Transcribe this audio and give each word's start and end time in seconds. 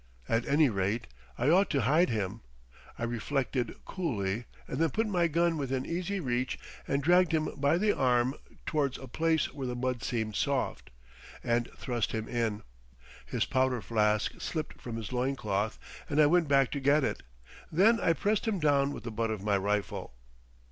At 0.27 0.47
any 0.47 0.67
rate, 0.67 1.05
I 1.37 1.51
ought 1.51 1.69
to 1.69 1.81
hide 1.83 2.09
him. 2.09 2.41
I 2.97 3.03
reflected 3.03 3.75
coolly, 3.85 4.45
and 4.67 4.79
then 4.79 4.89
put 4.89 5.05
my 5.05 5.27
gun 5.27 5.57
within 5.59 5.85
easy 5.85 6.19
reach 6.19 6.57
and 6.87 7.03
dragged 7.03 7.33
him 7.33 7.49
by 7.57 7.77
the 7.77 7.95
arm 7.95 8.33
towards 8.65 8.97
a 8.97 9.07
place 9.07 9.53
where 9.53 9.67
the 9.67 9.75
mud 9.75 10.01
seemed 10.01 10.35
soft, 10.35 10.89
and 11.43 11.69
thrust 11.77 12.13
him 12.13 12.27
in. 12.27 12.63
His 13.27 13.45
powder 13.45 13.79
flask 13.79 14.31
slipped 14.41 14.81
from 14.81 14.95
his 14.97 15.13
loin 15.13 15.35
cloth, 15.35 15.77
and 16.09 16.19
I 16.19 16.25
went 16.25 16.47
back 16.47 16.71
to 16.71 16.79
get 16.79 17.03
it. 17.03 17.21
Then 17.71 17.99
I 17.99 18.13
pressed 18.13 18.47
him 18.47 18.57
down 18.57 18.93
with 18.93 19.03
the 19.03 19.11
butt 19.11 19.29
of 19.29 19.43
my 19.43 19.55
rifle. 19.55 20.15